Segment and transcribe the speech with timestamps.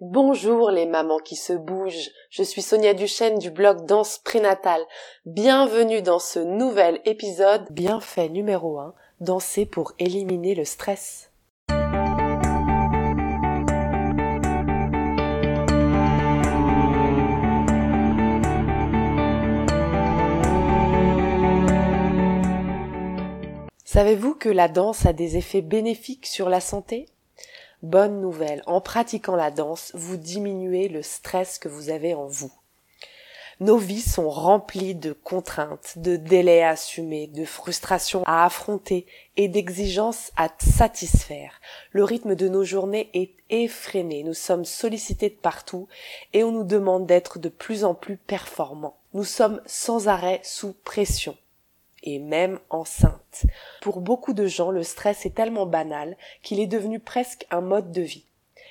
[0.00, 4.84] Bonjour les mamans qui se bougent, je suis Sonia Duchesne du blog Danse Prénatale.
[5.26, 11.32] Bienvenue dans ce nouvel épisode bienfait numéro 1, danser pour éliminer le stress.
[23.84, 27.06] Savez-vous que la danse a des effets bénéfiques sur la santé?
[27.84, 32.50] Bonne nouvelle, en pratiquant la danse, vous diminuez le stress que vous avez en vous.
[33.60, 39.46] Nos vies sont remplies de contraintes, de délais à assumer, de frustrations à affronter et
[39.46, 41.60] d'exigences à satisfaire.
[41.92, 45.86] Le rythme de nos journées est effréné, nous sommes sollicités de partout
[46.32, 48.98] et on nous demande d'être de plus en plus performants.
[49.14, 51.36] Nous sommes sans arrêt sous pression
[52.02, 52.58] et même
[53.80, 57.92] Pour beaucoup de gens, le stress est tellement banal qu'il est devenu presque un mode
[57.92, 58.24] de vie.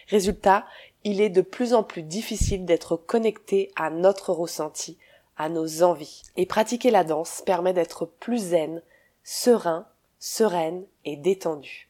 [0.08, 0.66] Résultat,
[1.04, 4.98] il est de plus en plus difficile d'être connecté à notre ressenti,
[5.38, 6.24] à nos envies.
[6.36, 8.82] Et pratiquer la danse permet d'être plus zen,
[9.24, 9.88] serein,
[10.20, 11.90] sereine et détendu.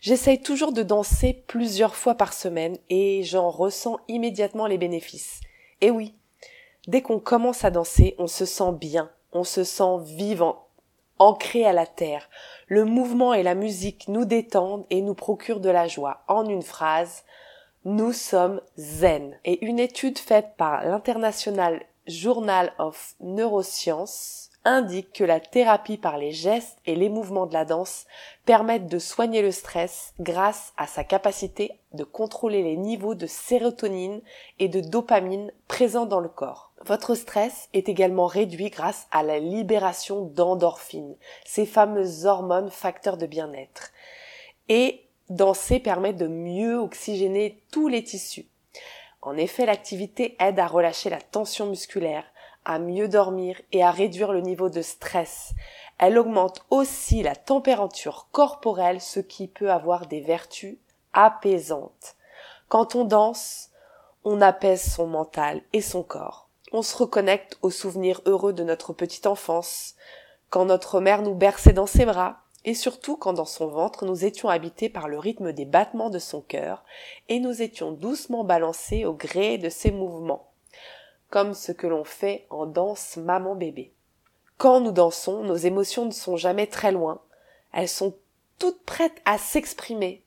[0.00, 5.40] J'essaye toujours de danser plusieurs fois par semaine et j'en ressens immédiatement les bénéfices.
[5.80, 6.14] Et oui,
[6.86, 10.65] dès qu'on commence à danser, on se sent bien, on se sent vivant,
[11.18, 12.28] ancré à la terre.
[12.66, 16.24] Le mouvement et la musique nous détendent et nous procurent de la joie.
[16.28, 17.24] En une phrase,
[17.84, 19.38] nous sommes zen.
[19.44, 26.32] Et une étude faite par l'International Journal of Neuroscience indique que la thérapie par les
[26.32, 28.04] gestes et les mouvements de la danse
[28.44, 34.20] permettent de soigner le stress grâce à sa capacité de contrôler les niveaux de sérotonine
[34.58, 36.72] et de dopamine présents dans le corps.
[36.84, 43.26] Votre stress est également réduit grâce à la libération d'endorphines, ces fameuses hormones facteurs de
[43.26, 43.92] bien-être.
[44.68, 48.46] Et danser permet de mieux oxygéner tous les tissus.
[49.22, 52.24] En effet, l'activité aide à relâcher la tension musculaire,
[52.66, 55.54] à mieux dormir et à réduire le niveau de stress.
[55.98, 60.76] Elle augmente aussi la température corporelle, ce qui peut avoir des vertus
[61.14, 62.16] apaisantes.
[62.68, 63.70] Quand on danse,
[64.24, 66.48] on apaise son mental et son corps.
[66.72, 69.94] On se reconnecte aux souvenirs heureux de notre petite enfance,
[70.50, 74.24] quand notre mère nous berçait dans ses bras, et surtout quand dans son ventre nous
[74.24, 76.84] étions habités par le rythme des battements de son cœur,
[77.28, 80.50] et nous étions doucement balancés au gré de ses mouvements
[81.30, 83.92] comme ce que l'on fait en danse maman-bébé.
[84.58, 87.20] Quand nous dansons, nos émotions ne sont jamais très loin,
[87.72, 88.14] elles sont
[88.58, 90.22] toutes prêtes à s'exprimer.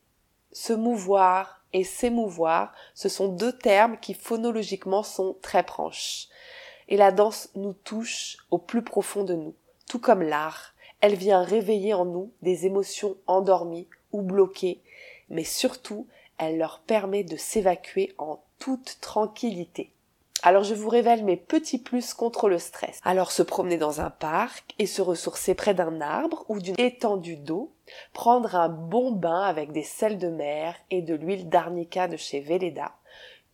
[0.52, 6.28] Se mouvoir et s'émouvoir, ce sont deux termes qui phonologiquement sont très proches.
[6.88, 9.54] Et la danse nous touche au plus profond de nous,
[9.88, 10.74] tout comme l'art.
[11.02, 14.82] Elle vient réveiller en nous des émotions endormies ou bloquées,
[15.30, 16.08] mais surtout,
[16.38, 19.92] elle leur permet de s'évacuer en toute tranquillité.
[20.42, 23.00] Alors je vous révèle mes petits plus contre le stress.
[23.04, 27.36] Alors se promener dans un parc et se ressourcer près d'un arbre ou d'une étendue
[27.36, 27.74] d'eau,
[28.14, 32.40] prendre un bon bain avec des sels de mer et de l'huile d'arnica de chez
[32.40, 32.94] Velleda,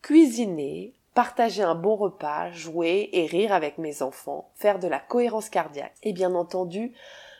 [0.01, 5.49] cuisiner, partager un bon repas, jouer et rire avec mes enfants, faire de la cohérence
[5.49, 6.93] cardiaque et bien entendu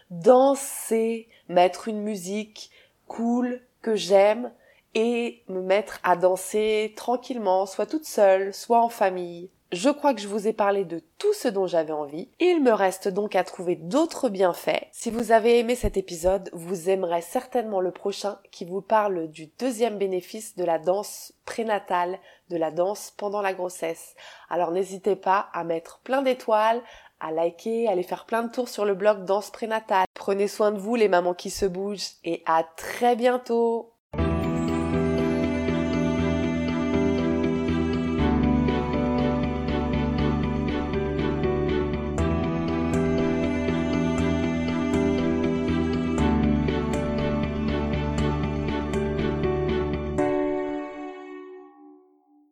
[0.10, 2.72] danser, mettre une musique
[3.08, 4.52] cool que j'aime,
[4.96, 9.50] et me mettre à danser tranquillement, soit toute seule, soit en famille.
[9.72, 12.30] Je crois que je vous ai parlé de tout ce dont j'avais envie.
[12.40, 14.88] Il me reste donc à trouver d'autres bienfaits.
[14.92, 19.48] Si vous avez aimé cet épisode, vous aimerez certainement le prochain qui vous parle du
[19.60, 22.20] deuxième bénéfice de la danse prénatale,
[22.50, 24.16] de la danse pendant la grossesse.
[24.50, 26.82] Alors n'hésitez pas à mettre plein d'étoiles,
[27.20, 30.06] à liker, à aller faire plein de tours sur le blog Danse prénatale.
[30.14, 33.95] Prenez soin de vous les mamans qui se bougent et à très bientôt